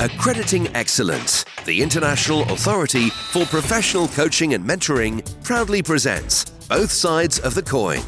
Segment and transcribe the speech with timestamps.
[0.00, 7.54] Accrediting Excellence, the international authority for professional coaching and mentoring, proudly presents Both Sides of
[7.54, 8.00] the Coin.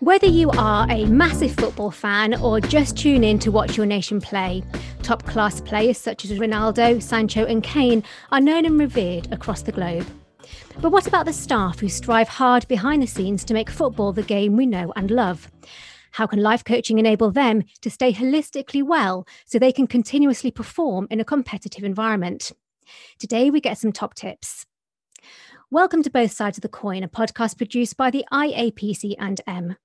[0.00, 4.20] Whether you are a massive football fan or just tune in to watch your nation
[4.20, 4.64] play,
[5.04, 8.02] top class players such as Ronaldo, Sancho, and Kane
[8.32, 10.04] are known and revered across the globe.
[10.80, 14.22] But what about the staff who strive hard behind the scenes to make football the
[14.22, 15.50] game we know and love?
[16.12, 21.06] How can life coaching enable them to stay holistically well so they can continuously perform
[21.10, 22.52] in a competitive environment?
[23.18, 24.64] Today, we get some top tips.
[25.70, 29.76] Welcome to Both Sides of the Coin, a podcast produced by the IAPC and M.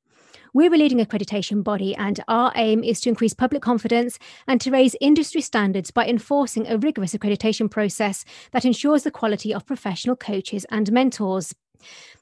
[0.56, 4.72] We're a leading accreditation body, and our aim is to increase public confidence and to
[4.72, 10.16] raise industry standards by enforcing a rigorous accreditation process that ensures the quality of professional
[10.16, 11.54] coaches and mentors.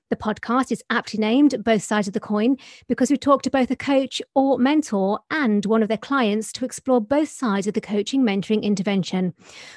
[0.09, 3.69] The podcast is aptly named Both Sides of the Coin because we talk to both
[3.69, 7.81] a coach or mentor and one of their clients to explore both sides of the
[7.81, 9.35] coaching mentoring intervention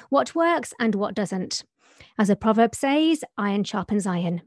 [0.08, 1.62] what works and what doesn't.
[2.18, 4.40] As a proverb says, iron sharpens iron.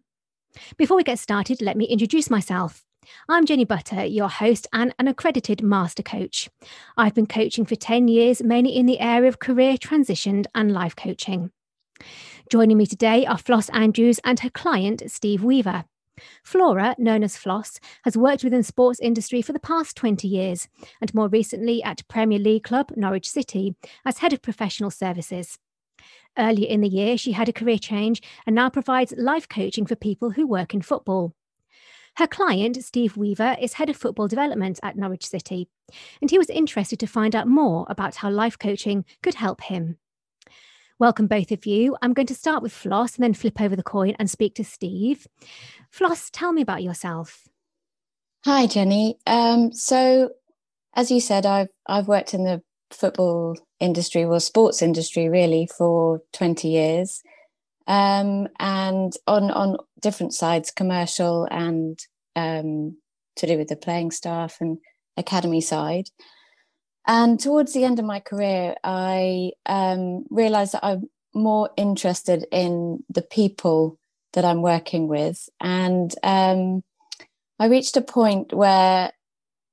[0.78, 2.84] Before we get started, let me introduce myself.
[3.32, 6.50] I'm Jenny Butter, your host and an accredited master coach.
[6.98, 10.96] I've been coaching for 10 years, mainly in the area of career transition and life
[10.96, 11.52] coaching.
[12.52, 15.86] Joining me today are Floss Andrews and her client, Steve Weaver.
[16.44, 20.68] Flora, known as Floss, has worked within the sports industry for the past 20 years
[21.00, 23.76] and more recently at Premier League club Norwich City
[24.06, 25.60] as head of professional services.
[26.38, 29.96] Earlier in the year, she had a career change and now provides life coaching for
[29.96, 31.36] people who work in football.
[32.20, 35.70] Her client, Steve Weaver, is head of football development at Norwich City,
[36.20, 39.96] and he was interested to find out more about how life coaching could help him.
[41.00, 41.96] Welcome, both of you.
[42.02, 44.66] I'm going to start with Floss and then flip over the coin and speak to
[44.66, 45.28] Steve.
[45.92, 47.48] Floss, tell me about yourself.
[48.44, 49.18] Hi, Jenny.
[49.26, 50.32] Um, so,
[50.96, 56.22] as you said, I've I've worked in the football industry, well, sports industry, really, for
[56.34, 57.24] 20 years
[57.90, 62.00] um, and on on different sides, commercial and
[62.36, 62.96] um,
[63.36, 64.78] to do with the playing staff and
[65.18, 66.10] academy side.
[67.08, 73.04] And towards the end of my career, I um, realized that I'm more interested in
[73.10, 73.98] the people
[74.34, 75.50] that I'm working with.
[75.60, 76.84] And um,
[77.58, 79.12] I reached a point where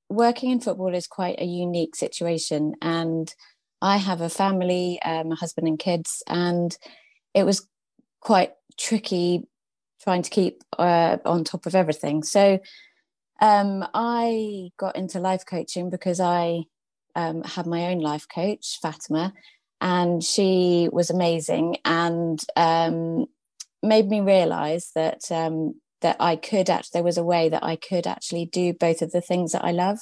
[0.09, 2.75] working in football is quite a unique situation.
[2.81, 3.33] And
[3.83, 6.75] I have a family, um, a husband and kids, and
[7.35, 7.69] it was
[8.21, 9.47] quite tricky
[10.03, 12.23] trying to keep uh, on top of everything.
[12.23, 12.61] So
[13.41, 16.65] um, I got into life coaching because I
[17.15, 19.33] um, had my own life coach, Fatima,
[19.81, 23.27] and she was amazing and um,
[23.83, 27.77] made me realize that um, that I could actually there was a way that I
[27.77, 29.99] could actually do both of the things that I love.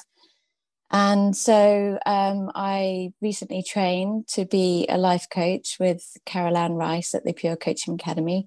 [0.94, 7.16] And so um, I recently trained to be a life coach with Carol Ann Rice
[7.16, 8.46] at the Pure Coaching Academy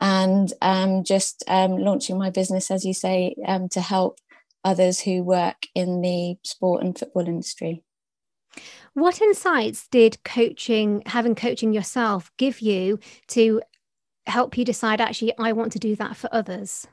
[0.00, 4.20] and um, just um, launching my business, as you say, um, to help
[4.64, 7.84] others who work in the sport and football industry.
[8.94, 13.60] What insights did coaching, having coaching yourself, give you to
[14.24, 16.86] help you decide actually, I want to do that for others?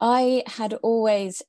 [0.00, 1.42] I had always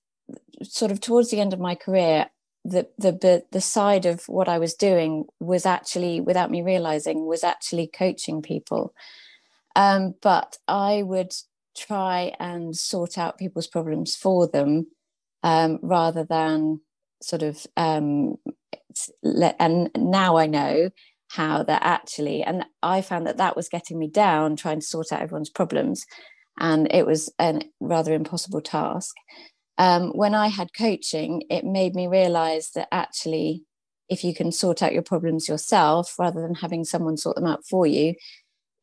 [0.64, 2.28] sort of towards the end of my career
[2.66, 7.44] the the the side of what I was doing was actually without me realizing was
[7.44, 8.94] actually coaching people.
[9.76, 11.34] Um, but I would
[11.78, 14.88] try and sort out people's problems for them
[15.44, 16.82] um, rather than
[17.22, 18.36] sort of um,
[19.24, 20.90] let, and now I know
[21.30, 25.12] how that actually and I found that that was getting me down trying to sort
[25.12, 26.06] out everyone's problems.
[26.60, 29.16] And it was a rather impossible task
[29.80, 33.64] um, when I had coaching, it made me realize that actually,
[34.10, 37.66] if you can sort out your problems yourself rather than having someone sort them out
[37.66, 38.16] for you,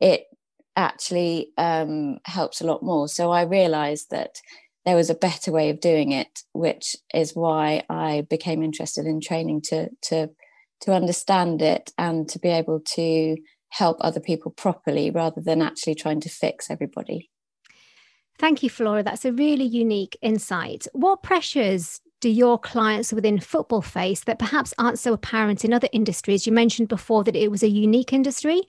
[0.01, 0.25] it
[0.75, 3.09] actually um, helps a lot more.
[3.09, 4.41] So I realized that
[4.87, 9.21] there was a better way of doing it, which is why I became interested in
[9.21, 10.31] training to to
[10.83, 13.37] to understand it and to be able to
[13.71, 17.31] help other people properly rather than actually trying to fix everybody.
[18.39, 19.03] Thank you, Flora.
[19.03, 20.87] That's a really unique insight.
[20.93, 25.89] What pressures do your clients within football face that perhaps aren't so apparent in other
[25.93, 26.47] industries?
[26.47, 28.63] You mentioned before that it was a unique industry.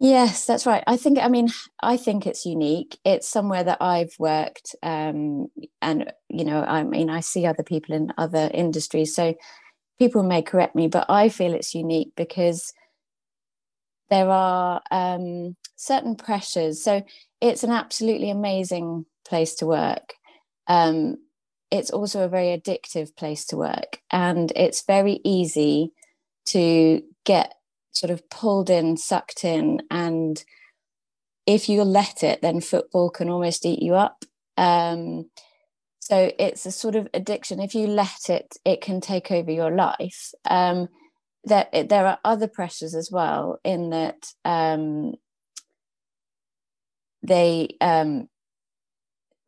[0.00, 0.82] Yes, that's right.
[0.86, 1.48] I think, I mean,
[1.80, 2.98] I think it's unique.
[3.04, 5.46] It's somewhere that I've worked, um,
[5.80, 9.14] and, you know, I mean, I see other people in other industries.
[9.14, 9.34] So
[9.98, 12.72] people may correct me, but I feel it's unique because
[14.10, 16.82] there are um, certain pressures.
[16.82, 17.02] So
[17.44, 20.14] it's an absolutely amazing place to work.
[20.66, 21.16] Um,
[21.70, 25.92] it's also a very addictive place to work, and it's very easy
[26.46, 27.54] to get
[27.90, 30.42] sort of pulled in, sucked in, and
[31.46, 34.24] if you let it, then football can almost eat you up.
[34.56, 35.30] Um,
[36.00, 37.60] so it's a sort of addiction.
[37.60, 40.32] If you let it, it can take over your life.
[40.48, 40.88] Um,
[41.44, 45.14] there, there are other pressures as well in that um,
[47.26, 48.28] they um,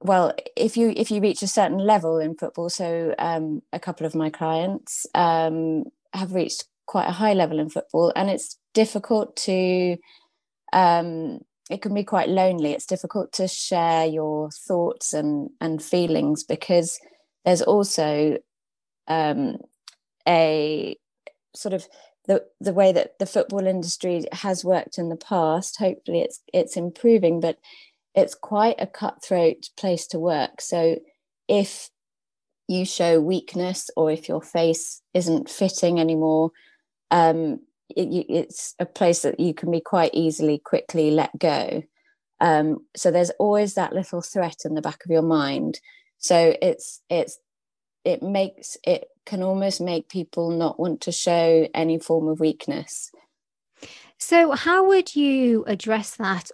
[0.00, 4.06] well if you if you reach a certain level in football so um, a couple
[4.06, 9.36] of my clients um, have reached quite a high level in football and it's difficult
[9.36, 9.96] to
[10.72, 11.40] um,
[11.70, 12.72] it can be quite lonely.
[12.72, 16.98] It's difficult to share your thoughts and and feelings because
[17.44, 18.38] there's also
[19.08, 19.56] um,
[20.28, 20.96] a
[21.54, 21.86] sort of
[22.26, 26.76] the the way that the football industry has worked in the past hopefully it's it's
[26.76, 27.58] improving but
[28.14, 30.60] it's quite a cutthroat place to work.
[30.60, 30.98] So
[31.48, 31.90] if
[32.66, 36.50] you show weakness or if your face isn't fitting anymore
[37.10, 41.82] um, it, it's a place that you can be quite easily quickly let go.
[42.40, 45.80] Um, so there's always that little threat in the back of your mind.
[46.18, 47.38] So it's it's
[48.04, 53.10] it makes it can almost make people not want to show any form of weakness.
[54.18, 56.50] So, how would you address that?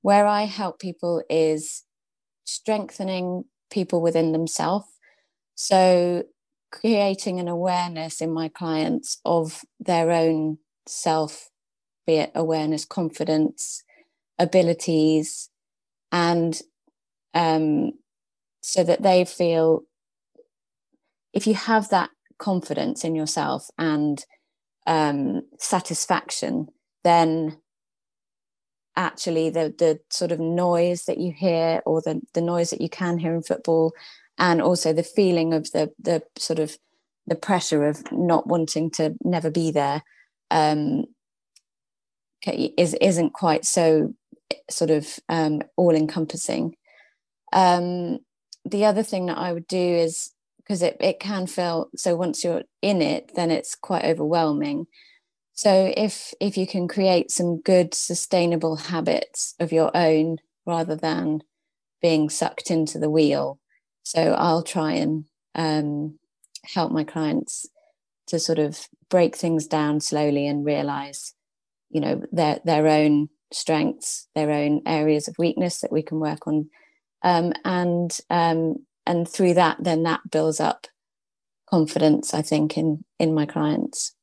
[0.00, 1.84] Where I help people is
[2.44, 4.86] strengthening people within themselves.
[5.54, 6.24] So,
[6.70, 11.50] creating an awareness in my clients of their own self,
[12.06, 13.84] be it awareness, confidence,
[14.38, 15.50] abilities,
[16.10, 16.60] and
[17.34, 17.92] um,
[18.62, 19.82] so that they feel
[21.32, 24.24] if you have that confidence in yourself and
[24.86, 26.68] um, satisfaction,
[27.04, 27.58] then
[28.96, 32.88] actually the the sort of noise that you hear or the the noise that you
[32.90, 33.92] can hear in football
[34.38, 36.76] and also the feeling of the the sort of
[37.26, 40.02] the pressure of not wanting to never be there
[40.50, 41.04] um,
[42.46, 44.12] is isn't quite so
[44.70, 46.74] sort of um, all encompassing.
[47.52, 48.18] Um,
[48.64, 50.32] the other thing that I would do is
[50.64, 54.86] because it, it can feel so once you're in it then it's quite overwhelming.
[55.54, 61.42] So if if you can create some good sustainable habits of your own rather than
[62.00, 63.58] being sucked into the wheel
[64.02, 65.24] so i'll try and
[65.54, 66.18] um,
[66.64, 67.66] help my clients
[68.26, 71.34] to sort of break things down slowly and realize
[71.90, 76.46] you know their their own strengths their own areas of weakness that we can work
[76.46, 76.68] on.
[77.22, 80.86] Um, and um, and through that then that builds up
[81.68, 84.14] confidence i think in in my clients.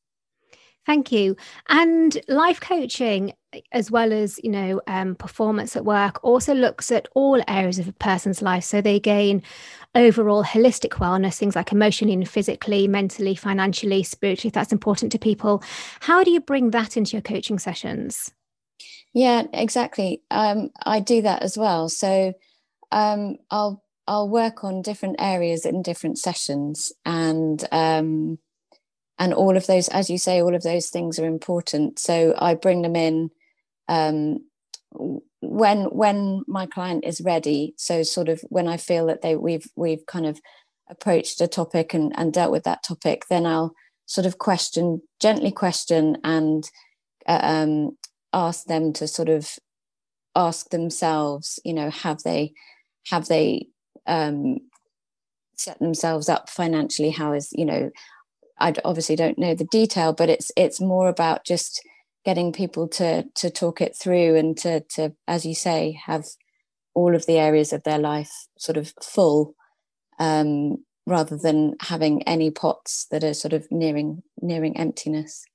[0.86, 1.36] Thank you.
[1.68, 3.34] And life coaching
[3.72, 7.88] as well as you know um, performance at work also looks at all areas of
[7.88, 8.64] a person's life.
[8.64, 9.44] So they gain
[9.94, 15.64] overall holistic wellness things like emotionally and physically mentally financially spiritually that's important to people.
[16.00, 18.32] How do you bring that into your coaching sessions?
[19.14, 20.24] Yeah exactly.
[20.32, 21.90] Um, i do that as well.
[21.90, 22.34] So
[22.92, 28.40] um, i'll I'll work on different areas in different sessions, and um,
[29.20, 32.00] and all of those, as you say, all of those things are important.
[32.00, 33.30] So I bring them in
[33.88, 34.40] um,
[35.42, 37.76] when when my client is ready.
[37.78, 40.42] So sort of when I feel that they we've we've kind of
[40.90, 43.76] approached a topic and, and dealt with that topic, then I'll
[44.08, 46.68] sort of question gently question and
[47.28, 47.96] uh, um,
[48.34, 49.52] ask them to sort of
[50.36, 52.54] ask themselves, you know, have they
[53.12, 53.68] have they
[54.08, 54.58] um,
[55.56, 57.90] set themselves up financially how is you know
[58.60, 61.82] i obviously don't know the detail but it's it's more about just
[62.24, 66.26] getting people to to talk it through and to to as you say have
[66.94, 69.56] all of the areas of their life sort of full
[70.20, 75.46] um, rather than having any pots that are sort of nearing nearing emptiness.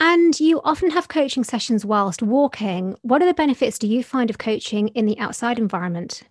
[0.00, 2.96] And you often have coaching sessions whilst walking.
[3.02, 6.22] What are the benefits do you find of coaching in the outside environment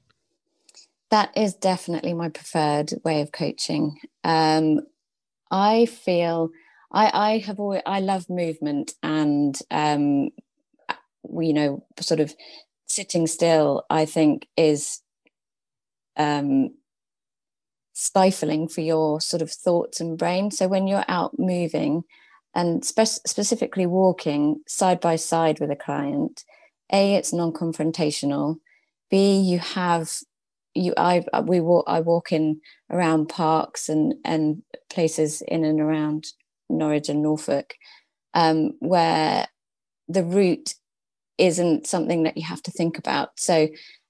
[1.14, 4.00] that is definitely my preferred way of coaching.
[4.24, 4.80] Um,
[5.52, 6.50] I feel
[6.92, 10.30] I, I have always I love movement and um,
[11.40, 12.34] you know sort of
[12.88, 13.86] sitting still.
[13.92, 15.02] I think is
[16.18, 16.72] um,
[17.94, 20.50] stifling for your sort of thoughts and brain.
[20.50, 22.06] So when you're out moving
[22.56, 26.44] and spe- specifically walking side by side with a client,
[26.92, 28.56] a it's non-confrontational.
[29.12, 30.10] B you have
[30.76, 36.26] you I we walk I walk in around parks and and places in and around
[36.70, 37.76] Norwich and Norfolk
[38.34, 39.48] um, where
[40.08, 40.74] the route
[41.38, 43.30] isn't something that you have to think about.
[43.38, 43.68] So,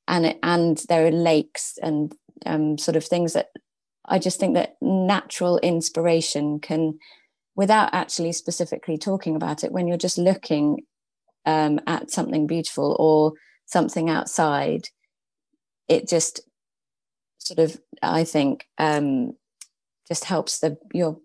[0.08, 2.14] and it, and there are lakes and
[2.46, 3.50] um, sort of things that
[4.06, 7.00] I just think that natural inspiration can,
[7.56, 10.80] without actually specifically talking about it, when you're just looking
[11.46, 13.34] um, at something beautiful or
[13.66, 14.90] something outside,
[15.88, 16.42] it just
[17.48, 19.34] sort of, I think, um,
[20.08, 21.18] just helps the your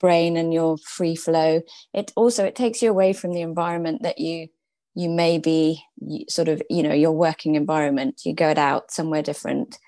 [0.00, 1.62] brain and your free flow.
[1.92, 4.48] It also it takes you away from the environment that you
[4.94, 5.82] you may be
[6.28, 8.22] sort of you know your working environment.
[8.24, 9.78] You go out somewhere different,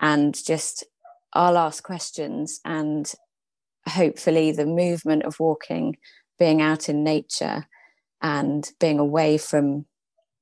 [0.00, 0.84] and just
[1.32, 3.12] I'll ask questions and
[3.86, 5.96] hopefully the movement of walking,
[6.38, 7.66] being out in nature,
[8.22, 9.86] and being away from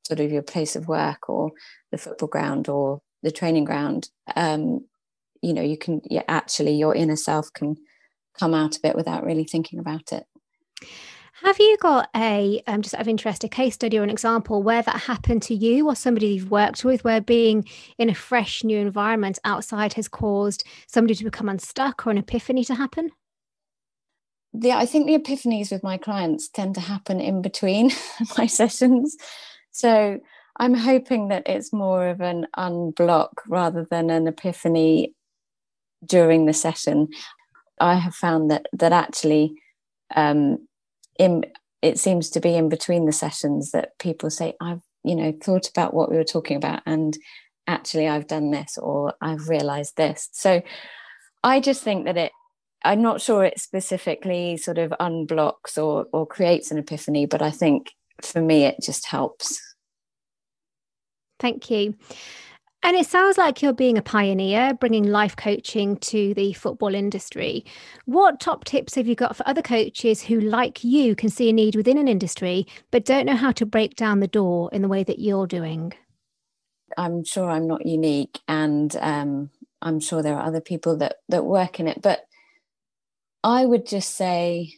[0.07, 1.51] sort of your place of work or
[1.91, 4.87] the football ground or the training ground um,
[5.43, 7.77] you know you can yeah, actually your inner self can
[8.39, 10.25] come out of it without really thinking about it
[11.43, 14.63] have you got a um, just out of interest a case study or an example
[14.63, 17.67] where that happened to you or somebody you've worked with where being
[17.99, 22.65] in a fresh new environment outside has caused somebody to become unstuck or an epiphany
[22.65, 23.11] to happen
[24.59, 27.91] yeah, I think the epiphanies with my clients tend to happen in between
[28.39, 29.15] my sessions.
[29.71, 30.21] So
[30.59, 35.15] I'm hoping that it's more of an unblock rather than an epiphany
[36.05, 37.09] during the session.
[37.79, 39.55] I have found that that actually
[40.15, 40.67] um,
[41.19, 41.45] in,
[41.83, 45.69] it seems to be in between the sessions that people say, I've, you know, thought
[45.69, 47.17] about what we were talking about and
[47.67, 50.29] actually I've done this or I've realized this.
[50.33, 50.63] So
[51.43, 52.33] I just think that it
[52.85, 57.51] I'm not sure it specifically sort of unblocks or or creates an epiphany, but I
[57.51, 57.91] think
[58.23, 59.61] for me it just helps.
[61.39, 61.95] Thank you.
[62.83, 67.65] And it sounds like you're being a pioneer, bringing life coaching to the football industry.
[68.05, 71.53] What top tips have you got for other coaches who, like you, can see a
[71.53, 74.89] need within an industry but don't know how to break down the door in the
[74.89, 75.95] way that you're doing?
[76.97, 79.51] I'm sure I'm not unique, and um,
[79.83, 82.01] I'm sure there are other people that that work in it.
[82.01, 82.21] But
[83.43, 84.75] I would just say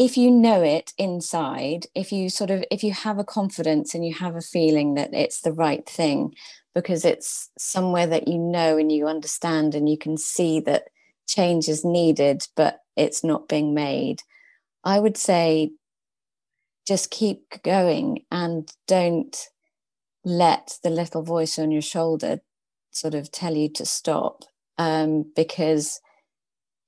[0.00, 4.02] if you know it inside, if you sort of if you have a confidence and
[4.02, 6.34] you have a feeling that it's the right thing
[6.74, 10.84] because it's somewhere that you know and you understand and you can see that
[11.28, 14.22] change is needed but it's not being made,
[14.84, 15.72] I would say
[16.88, 19.36] just keep going and don't
[20.24, 22.40] let the little voice on your shoulder
[22.90, 24.44] sort of tell you to stop
[24.78, 26.00] um, because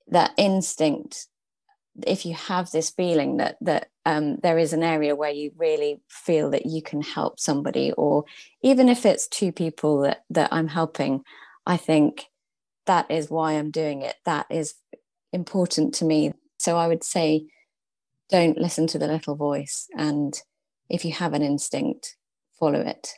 [0.09, 1.27] that instinct
[2.07, 6.01] if you have this feeling that that um, there is an area where you really
[6.09, 8.25] feel that you can help somebody or
[8.63, 11.23] even if it's two people that that i'm helping
[11.67, 12.27] i think
[12.87, 14.17] that is why i'm doing it.
[14.25, 14.75] That is
[15.33, 16.33] important to me.
[16.59, 17.47] So i would say
[18.31, 20.41] don't listen to the little voice and
[20.89, 22.17] if you have an instinct
[22.59, 23.15] follow it.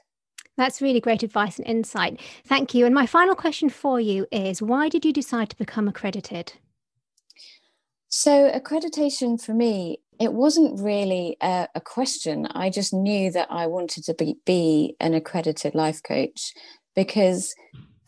[0.56, 2.20] That's really great advice and insight.
[2.46, 2.86] Thank you.
[2.86, 6.54] And my final question for you is why did you decide to become accredited
[8.16, 12.46] so, accreditation for me, it wasn't really a, a, question.
[12.46, 16.52] I just knew that I wanted to be, be an accredited life coach
[16.94, 17.56] because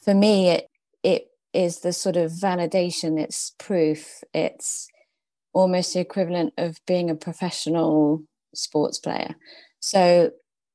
[0.04, 0.68] for me, it,
[1.02, 4.86] it is the sort of validation, it's proof, it's
[5.52, 8.22] almost the equivalent of being a professional
[8.54, 9.34] sports player.
[9.80, 10.30] So,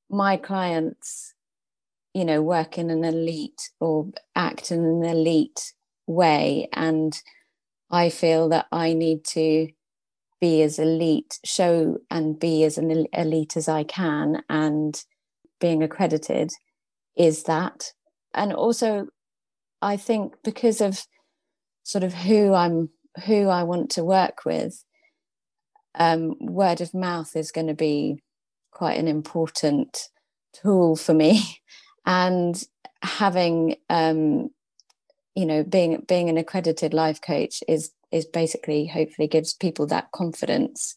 [0.10, 1.34] my clients,
[2.14, 5.72] you know, work in an elite or act in an elite
[6.06, 6.68] way.
[6.74, 7.18] And
[7.92, 9.68] I feel that I need to
[10.40, 14.42] be as elite, show and be as an elite as I can.
[14.50, 15.02] And
[15.60, 16.52] being accredited
[17.16, 17.92] is that.
[18.34, 19.08] And also,
[19.82, 21.04] I think because of
[21.84, 22.90] sort of who I'm,
[23.26, 24.84] who I want to work with,
[25.96, 28.24] um, word of mouth is going to be
[28.72, 30.10] quite an important
[30.54, 31.60] tool for me.
[32.04, 32.60] And
[33.04, 34.50] having um,
[35.36, 40.12] you know being being an accredited life coach is is basically hopefully gives people that
[40.12, 40.96] confidence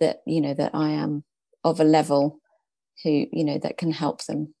[0.00, 1.24] that you know that I am
[1.64, 2.40] of a level
[3.02, 4.54] who you know that can help them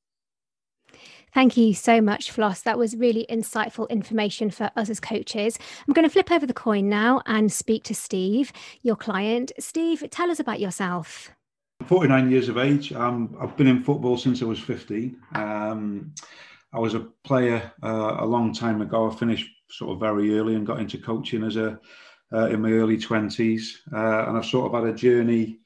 [1.34, 2.62] Thank you so much, Floss.
[2.62, 5.58] That was really insightful information for us as coaches.
[5.86, 8.50] I'm going to flip over the coin now and speak to Steve,
[8.82, 9.52] your client.
[9.58, 11.30] Steve, tell us about yourself.
[11.84, 12.92] 49 years of age.
[12.92, 15.16] Um, I've been in football since I was 15.
[15.34, 16.14] Um,
[16.72, 19.10] I was a player uh, a long time ago.
[19.10, 21.78] I finished sort of very early and got into coaching as a
[22.32, 25.60] uh, in my early twenties, uh, and I've sort of had a journey,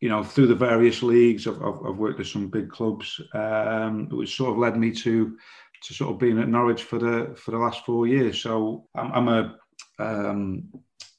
[0.00, 1.48] you know, through the various leagues.
[1.48, 5.36] I've, I've, I've worked at some big clubs, um, which sort of led me to
[5.82, 8.40] to sort of being at Norwich for the for the last four years.
[8.40, 9.56] So I'm, I'm a
[9.98, 10.68] um,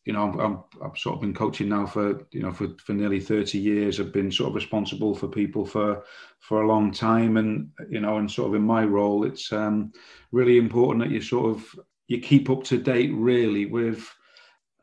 [0.07, 3.19] you know, I'm, I've sort of been coaching now for you know for, for nearly
[3.19, 3.99] thirty years.
[3.99, 6.05] I've been sort of responsible for people for
[6.39, 9.91] for a long time, and you know, and sort of in my role, it's um,
[10.31, 14.09] really important that you sort of you keep up to date really with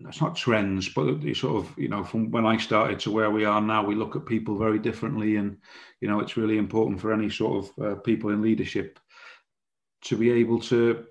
[0.00, 3.30] that's not trends, but you sort of, you know, from when I started to where
[3.30, 5.36] we are now, we look at people very differently.
[5.36, 5.56] And,
[6.00, 8.98] you know, it's really important for any sort of uh, people in leadership
[10.02, 11.06] to be able to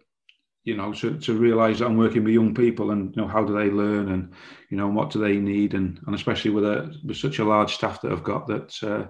[0.63, 3.43] you know, to, to realize that I'm working with young people and, you know, how
[3.43, 4.31] do they learn and,
[4.69, 5.73] you know, what do they need?
[5.73, 9.07] And, and especially with a, with such a large staff that I've got that, uh,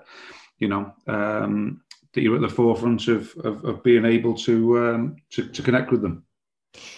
[0.57, 1.81] you know, um,
[2.13, 5.91] that you're at the forefront of, of, of being able to, um, to, to connect
[5.91, 6.25] with them.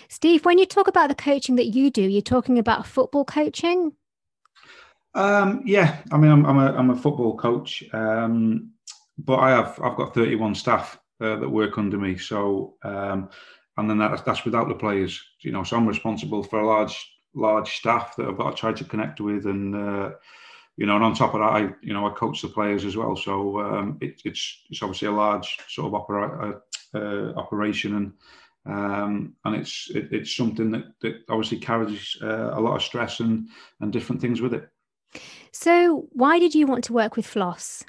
[0.08, 3.92] Steve, when you talk about the coaching that you do, you're talking about football coaching?
[5.16, 8.72] Um, yeah, I mean, I'm, I'm, a, I'm a football coach, um,
[9.18, 12.18] but I have, I've got 31 staff uh, that work under me.
[12.18, 13.30] So, um,
[13.78, 15.22] and then that's that's without the players.
[15.42, 18.74] You know, so I'm responsible for a large large staff that I've got to try
[18.74, 20.12] to connect with, and uh,
[20.78, 22.98] you know, and on top of that, I you know I coach the players as
[22.98, 23.16] well.
[23.16, 26.62] So um, it, it's it's obviously a large sort of opera,
[26.94, 28.14] uh, uh, operation, and
[28.66, 33.20] um, and it's it, it's something that that obviously carries uh, a lot of stress
[33.20, 33.50] and
[33.82, 34.70] and different things with it.
[35.52, 37.86] So, why did you want to work with Floss?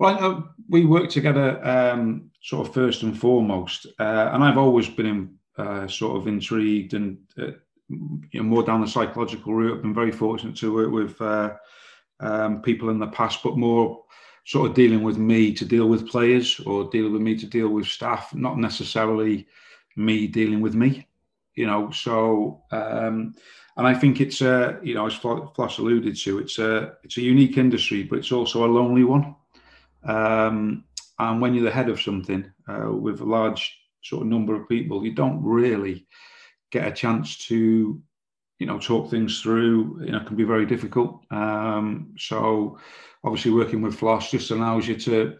[0.00, 4.86] Well, uh, we work together um, sort of first and foremost, uh, and I've always
[4.86, 7.52] been in, uh, sort of intrigued and uh,
[7.88, 9.76] you know, more down the psychological route.
[9.76, 11.54] I've been very fortunate to work with uh,
[12.20, 14.04] um, people in the past, but more
[14.44, 17.70] sort of dealing with me to deal with players or dealing with me to deal
[17.70, 19.46] with staff, not necessarily
[19.96, 21.06] me dealing with me.
[21.54, 23.34] You know, so um,
[23.78, 27.22] and I think it's a you know as Floss alluded to, it's a it's a
[27.22, 29.34] unique industry, but it's also a lonely one.
[30.02, 30.84] Um,
[31.18, 34.68] and when you're the head of something uh, with a large sort of number of
[34.68, 36.06] people, you don't really
[36.70, 38.00] get a chance to,
[38.58, 40.02] you know, talk things through.
[40.04, 41.24] You know, it can be very difficult.
[41.30, 42.78] Um, so,
[43.22, 45.36] obviously, working with Floss just allows you to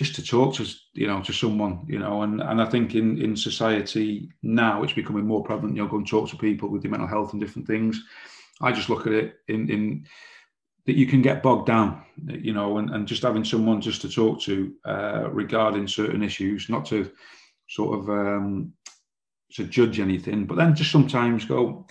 [0.00, 3.20] just to talk to you know to someone you know and and I think in
[3.20, 6.80] in society now it's becoming more prevalent you know go and talk to people with
[6.80, 8.02] their mental health and different things
[8.62, 10.06] I just look at it in in
[10.86, 14.08] that you can get bogged down, you know, and, and just having someone just to
[14.08, 17.10] talk to uh, regarding certain issues, not to
[17.68, 18.72] sort of um,
[19.52, 21.86] to judge anything, but then just sometimes go,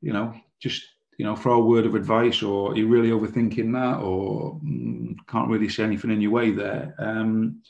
[0.00, 0.82] you know, just
[1.18, 5.48] you know, throw a word of advice, or you're really overthinking that, or mm, can't
[5.48, 6.94] really see anything in your way there.
[6.98, 7.62] Um,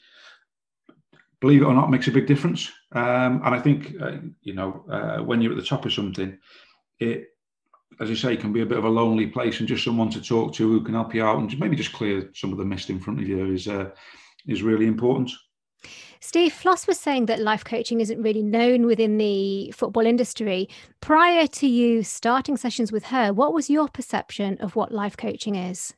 [1.41, 2.71] believe it or not, makes a big difference.
[2.93, 6.39] Um, and I think, uh, you know, uh, when you're at the top of something,
[6.99, 7.27] it
[8.01, 10.21] as you say, can be a bit of a lonely place, and just someone to
[10.21, 12.91] talk to who can help you out and maybe just clear some of the mist
[12.91, 13.91] in front of you is uh,
[14.47, 15.31] is really important.
[16.21, 20.71] Steve Floss was saying that life coaching isn't really known within the football industry.
[21.03, 25.55] Prior to you starting sessions with her, what was your perception of what life coaching
[25.55, 25.93] is?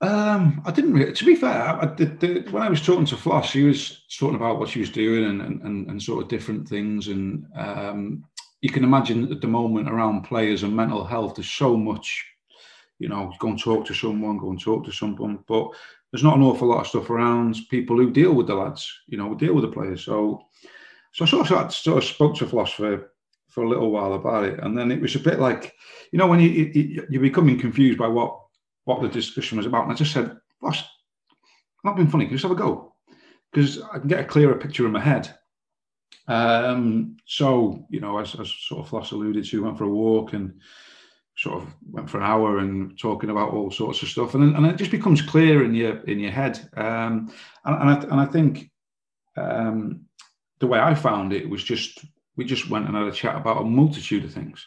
[0.00, 1.12] Um, I didn't really.
[1.12, 4.36] To be fair, I, the, the, when I was talking to Floss, she was talking
[4.36, 8.24] about what she was doing and and, and sort of different things, and um,
[8.60, 12.24] you can imagine at the moment around players and mental health, there's so much,
[12.98, 15.70] you know, go and talk to someone, go and talk to someone, but
[16.12, 19.16] there's not an awful lot of stuff around people who deal with the lads, you
[19.16, 20.04] know, deal with the players.
[20.04, 20.42] So,
[21.14, 23.12] so I sort of, sort of spoke to Floss for,
[23.48, 25.72] for a little while about it, and then it was a bit like,
[26.12, 28.38] you know, when you, you you're becoming confused by what
[28.84, 30.84] what the discussion was about, and I just said, Floss,
[31.84, 32.94] not being funny, can you just have a go?
[33.52, 35.34] Because I can get a clearer picture in my head
[36.28, 40.32] um, so, you know, as, as sort of Floss alluded to, went for a walk
[40.32, 40.60] and
[41.36, 44.66] sort of went for an hour and talking about all sorts of stuff, and and
[44.66, 46.60] it just becomes clear in your in your head.
[46.76, 47.32] Um,
[47.64, 48.70] and, and, I, and I think
[49.36, 50.02] um,
[50.60, 52.04] the way I found it was just
[52.36, 54.64] we just went and had a chat about a multitude of things.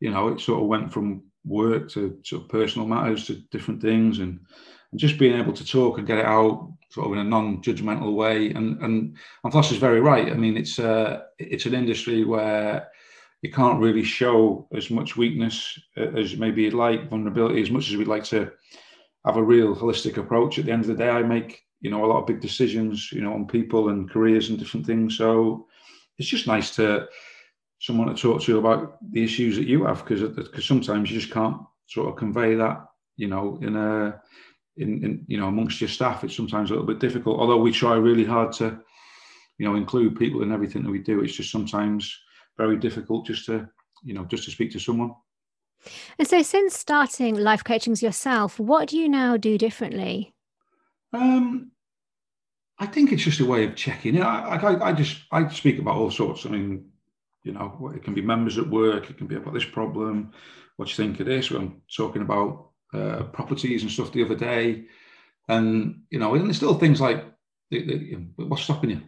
[0.00, 3.82] You know, it sort of went from work to sort of personal matters to different
[3.82, 4.40] things, and,
[4.94, 8.14] and just being able to talk and get it out sort of in a non-judgmental
[8.14, 8.50] way.
[8.50, 10.30] And and and Floss is very right.
[10.30, 12.86] I mean, it's uh, it's an industry where
[13.42, 17.96] you can't really show as much weakness as maybe you'd like, vulnerability, as much as
[17.96, 18.52] we'd like to
[19.26, 20.60] have a real holistic approach.
[20.60, 23.10] At the end of the day, I make you know a lot of big decisions,
[23.10, 25.18] you know, on people and careers and different things.
[25.18, 25.66] So
[26.18, 27.08] it's just nice to
[27.80, 31.32] someone to talk to about the issues that you have because because sometimes you just
[31.32, 31.56] can't
[31.88, 34.20] sort of convey that you know in a
[34.76, 37.72] in, in you know amongst your staff it's sometimes a little bit difficult although we
[37.72, 38.78] try really hard to
[39.58, 42.18] you know include people in everything that we do it's just sometimes
[42.56, 43.68] very difficult just to
[44.02, 45.14] you know just to speak to someone
[46.18, 50.34] and so since starting life coachings yourself what do you now do differently
[51.12, 51.70] um
[52.78, 55.96] i think it's just a way of checking I, I, I just i speak about
[55.96, 56.90] all sorts i mean
[57.44, 59.10] You know, it can be members at work.
[59.10, 60.32] It can be about this problem.
[60.76, 61.50] What do you think of this?
[61.50, 64.84] I'm talking about uh, properties and stuff the other day,
[65.48, 67.24] and you know, and there's still things like,
[68.36, 69.02] what's stopping you?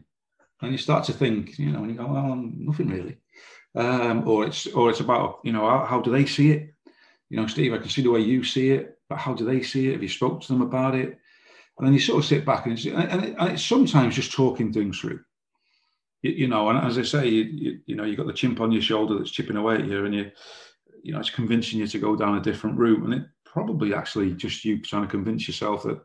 [0.62, 3.18] And you start to think, you know, and you go, well, nothing really.
[3.74, 6.74] Um, or it's or it's about, you know, how, how do they see it?
[7.28, 9.62] You know, Steve, I can see the way you see it, but how do they
[9.62, 9.92] see it?
[9.92, 11.18] Have you spoke to them about it?
[11.78, 14.72] And then you sort of sit back and and, it, and it's sometimes just talking
[14.72, 15.20] things through.
[16.22, 18.60] You, you, know, and as I say, you, you, you know, you've got the chimp
[18.60, 20.30] on your shoulder that's chipping away at you, and you,
[21.02, 24.32] you know, it's convincing you to go down a different route, and it probably actually
[24.34, 26.00] just you trying to convince yourself that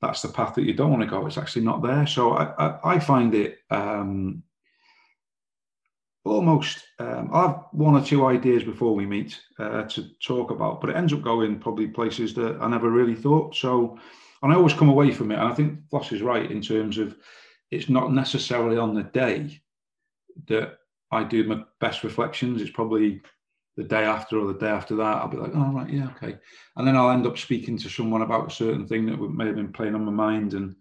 [0.00, 1.26] that's the path that you don't want to go.
[1.26, 2.06] It's actually not there.
[2.06, 4.42] So I, I, I find it um,
[6.24, 6.84] almost.
[6.98, 10.90] Um, I have one or two ideas before we meet uh, to talk about, but
[10.90, 13.54] it ends up going probably places that I never really thought.
[13.54, 13.98] So
[14.44, 15.38] and I always come away from it.
[15.38, 17.16] And I think Floss is right in terms of
[17.70, 19.58] it's not necessarily on the day
[20.48, 20.76] that
[21.10, 22.60] I do my best reflections.
[22.60, 23.22] It's probably
[23.76, 25.16] the day after or the day after that.
[25.16, 26.38] I'll be like, oh, right, yeah, okay.
[26.76, 29.56] And then I'll end up speaking to someone about a certain thing that may have
[29.56, 30.54] been playing on my mind.
[30.54, 30.76] And,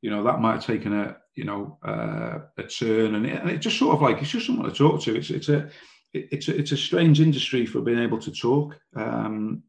[0.00, 3.14] you know, that might have taken a, you know, uh, a turn.
[3.14, 5.16] And it, and it just sort of like, it's just someone to talk to.
[5.16, 5.70] It's, it's a,
[6.12, 8.78] it's a, it's a strange industry for being able to talk.
[8.96, 9.62] Um,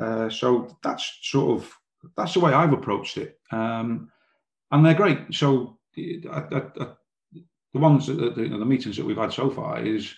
[0.00, 1.72] uh, so that's sort of
[2.16, 4.10] that's the way I've approached it, um,
[4.70, 5.18] and they're great.
[5.32, 6.86] So I, I, I,
[7.72, 10.14] the ones that the, the meetings that we've had so far is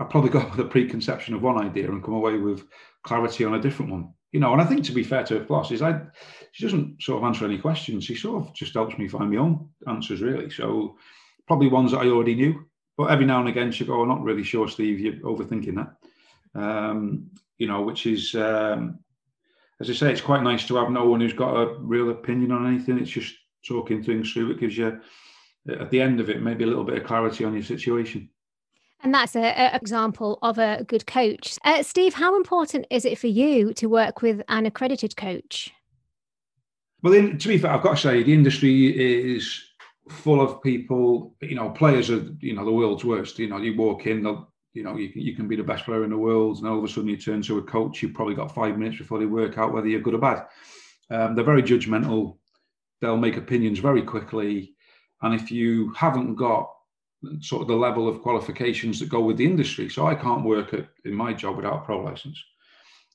[0.00, 2.64] I probably got with a preconception of one idea and come away with
[3.04, 4.12] clarity on a different one.
[4.32, 6.00] You know, and I think to be fair to Floss is I
[6.52, 8.04] she doesn't sort of answer any questions.
[8.04, 10.50] She sort of just helps me find my own answers really.
[10.50, 10.96] So
[11.46, 12.64] probably ones that I already knew.
[12.96, 16.60] But every now and again she'll go, I'm not really sure, Steve, you're overthinking that.
[16.60, 19.00] Um, you know, which is um,
[19.80, 22.52] as I say, it's quite nice to have no one who's got a real opinion
[22.52, 22.98] on anything.
[22.98, 23.34] It's just
[23.66, 24.50] talking things through.
[24.50, 25.00] It gives you,
[25.68, 28.28] at the end of it, maybe a little bit of clarity on your situation.
[29.02, 31.58] And that's an example of a good coach.
[31.64, 35.72] Uh, Steve, how important is it for you to work with an accredited coach?
[37.02, 39.64] Well, in, to be fair, I've got to say the industry is
[40.10, 41.34] full of people.
[41.40, 43.38] You know, players are you know the world's worst.
[43.38, 44.18] You know, you walk in,
[44.74, 46.78] you know, you can, you can be the best player in the world, and all
[46.78, 49.26] of a sudden you turn to a coach, you've probably got five minutes before they
[49.26, 50.46] work out whether you're good or bad.
[51.10, 52.36] Um, they're very judgmental.
[53.00, 54.74] They'll make opinions very quickly.
[55.22, 56.70] And if you haven't got
[57.40, 60.74] sort of the level of qualifications that go with the industry, so I can't work
[60.74, 62.42] at, in my job without a pro license,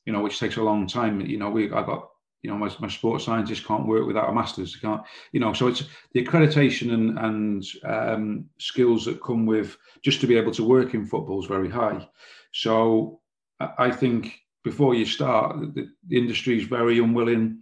[0.05, 1.21] you know, which takes a long time.
[1.21, 2.09] You know, we I got
[2.45, 4.75] you know, my, my sports scientist can't work without a master's.
[4.75, 10.21] Can't, you know, so it's the accreditation and, and um, skills that come with just
[10.21, 12.07] to be able to work in football is very high.
[12.53, 13.19] So
[13.59, 17.61] I think before you start, the, the industry is very unwilling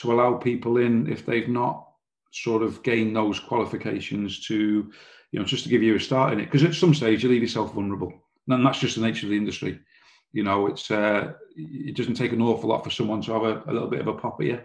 [0.00, 1.88] to allow people in if they've not
[2.30, 4.92] sort of gained those qualifications to,
[5.32, 6.44] you know, just to give you a start in it.
[6.44, 8.12] Because at some stage you leave yourself vulnerable.
[8.48, 9.80] And that's just the nature of the industry.
[10.32, 13.62] You know, it's uh, it doesn't take an awful lot for someone to have a,
[13.66, 14.60] a little bit of a pop at you.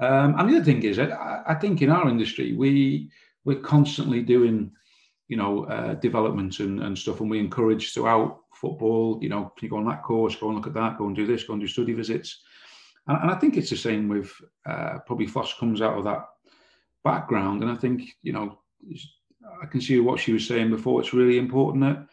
[0.00, 3.10] Um, and the other thing is, I, I, think in our industry, we
[3.44, 4.70] we're constantly doing,
[5.26, 9.18] you know, uh, development and, and stuff, and we encourage throughout football.
[9.20, 10.36] You know, you go on that course?
[10.36, 10.98] Go and look at that.
[10.98, 11.42] Go and do this.
[11.42, 12.40] Go and do study visits.
[13.08, 14.32] And, and I think it's the same with
[14.66, 16.26] uh, probably Floss comes out of that
[17.02, 18.60] background, and I think you know,
[19.62, 21.00] I can see what she was saying before.
[21.00, 22.06] It's really important that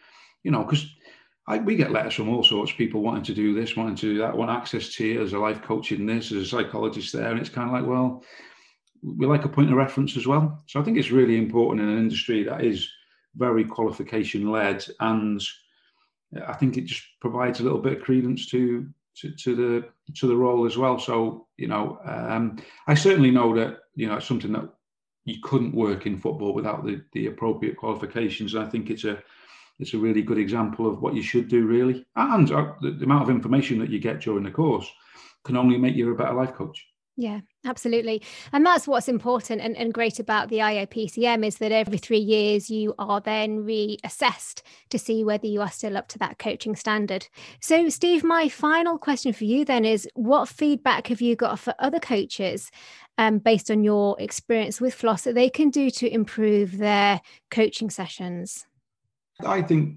[0.44, 0.86] you know because
[1.64, 4.18] we get letters from all sorts of people wanting to do this, wanting to do
[4.20, 7.30] that, want access to you as a life coach in this, as a psychologist there.
[7.30, 8.24] And it's kind of like, well,
[9.04, 10.64] we like a point of reference as well.
[10.66, 12.90] So I think it's really important in an industry that is
[13.36, 14.84] very qualification led.
[15.00, 15.40] And
[16.48, 20.28] I think it just provides a little bit of credence to, to, to the to
[20.28, 20.98] the role as well.
[21.00, 24.70] So, you know, um, I certainly know that, you know, it's something that
[25.26, 28.54] you couldn't work in football without the, the appropriate qualifications.
[28.54, 29.22] And I think it's a
[29.78, 32.06] it's a really good example of what you should do, really.
[32.16, 34.90] And uh, the, the amount of information that you get during the course
[35.44, 36.88] can only make you a better life coach.
[37.18, 38.22] Yeah, absolutely.
[38.52, 42.70] And that's what's important and, and great about the IAPCM is that every three years
[42.70, 47.28] you are then reassessed to see whether you are still up to that coaching standard.
[47.62, 51.74] So, Steve, my final question for you then is what feedback have you got for
[51.80, 52.70] other coaches
[53.18, 57.90] um, based on your experience with Floss that they can do to improve their coaching
[57.90, 58.66] sessions?
[59.46, 59.96] I think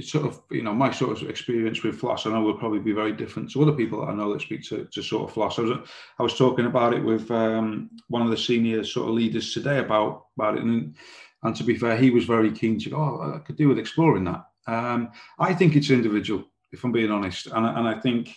[0.00, 2.92] sort of, you know, my sort of experience with floss, I know will probably be
[2.92, 5.58] very different to other people that I know that speak to, to sort of floss.
[5.58, 9.14] I was, I was talking about it with um, one of the senior sort of
[9.14, 10.64] leaders today about, about it.
[10.64, 10.94] And,
[11.42, 13.78] and to be fair, he was very keen to go, oh, I could do with
[13.78, 14.44] exploring that.
[14.66, 17.46] Um, I think it's individual, if I'm being honest.
[17.46, 18.36] And, and I think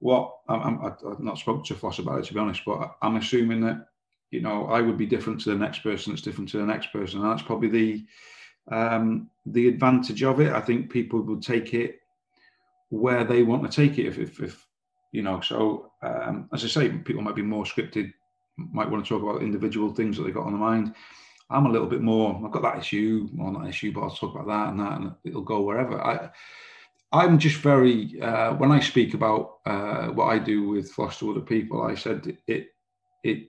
[0.00, 3.60] what I'm, I've not spoken to Floss about it, to be honest, but I'm assuming
[3.62, 3.86] that,
[4.30, 6.92] you know, I would be different to the next person that's different to the next
[6.92, 7.22] person.
[7.22, 8.04] And that's probably the,
[8.70, 10.52] um, the advantage of it.
[10.52, 12.00] I think people will take it
[12.90, 14.06] where they want to take it.
[14.06, 14.66] If, if, if
[15.12, 18.12] you know, so um, as I say, people might be more scripted,
[18.56, 20.94] might want to talk about individual things that they got on the mind.
[21.50, 22.40] I'm a little bit more.
[22.44, 25.12] I've got that issue, or not issue, but I'll talk about that and that, and
[25.24, 26.00] it'll go wherever.
[26.00, 26.30] I,
[27.12, 31.40] I'm just very uh, when I speak about uh, what I do with to other
[31.40, 31.82] people.
[31.82, 32.68] I said it
[33.22, 33.48] it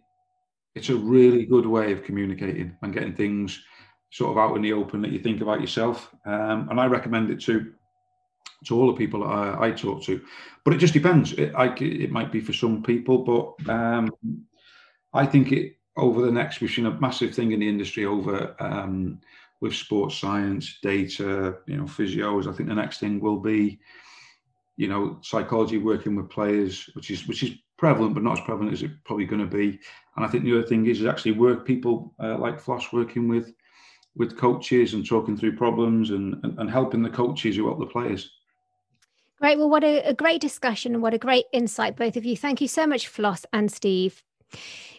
[0.76, 3.64] it's a really good way of communicating and getting things
[4.16, 6.10] sort of out in the open that you think about yourself.
[6.26, 7.74] Um, and I recommend it to
[8.64, 10.22] to all the people I, I talk to.
[10.64, 11.34] But it just depends.
[11.34, 14.10] It, I, it might be for some people, but um,
[15.14, 18.56] I think it over the next we've seen a massive thing in the industry over
[18.60, 19.20] um,
[19.60, 22.48] with sports science, data, you know, physios.
[22.48, 23.80] I think the next thing will be,
[24.78, 28.72] you know, psychology working with players, which is which is prevalent, but not as prevalent
[28.72, 29.78] as it's probably going to be.
[30.16, 33.28] And I think the other thing is, is actually work people uh, like Floss working
[33.28, 33.54] with
[34.16, 37.86] with coaches and talking through problems and, and, and helping the coaches who help the
[37.86, 38.32] players.
[39.40, 39.58] Great.
[39.58, 40.94] Well, what a, a great discussion.
[40.94, 42.38] and What a great insight, both of you.
[42.38, 44.24] Thank you so much, Floss and Steve.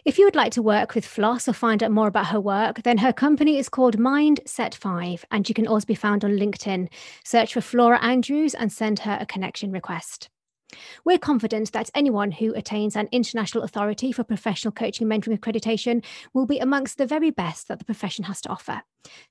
[0.05, 2.83] If you would like to work with Floss or find out more about her work,
[2.83, 6.87] then her company is called Mindset 5 and you can also be found on LinkedIn.
[7.25, 10.29] Search for Flora Andrews and send her a connection request.
[11.05, 16.03] We're confident that anyone who attains an international authority for professional coaching and mentoring accreditation
[16.33, 18.81] will be amongst the very best that the profession has to offer.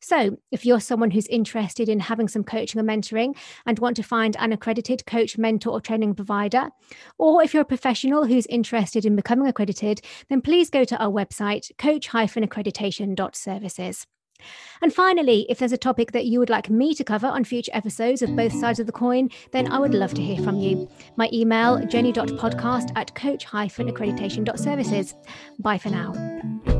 [0.00, 4.02] So, if you're someone who's interested in having some coaching or mentoring and want to
[4.02, 6.70] find an accredited coach, mentor, or training provider,
[7.18, 11.10] or if you're a professional who's interested in becoming accredited, then please go to our
[11.10, 14.06] website, coach-accreditation.services.
[14.82, 17.72] And finally, if there's a topic that you would like me to cover on future
[17.74, 20.88] episodes of Both Sides of the Coin, then I would love to hear from you.
[21.16, 25.14] My email, jenny.podcast at coach-accreditation.services.
[25.58, 26.75] Bye for now.